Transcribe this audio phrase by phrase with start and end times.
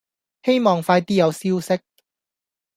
[0.41, 1.79] 希望快啲有消息